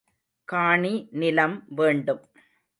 காணி 0.47 0.93
நிலம் 1.13 1.57
வேண்டும். 1.75 2.23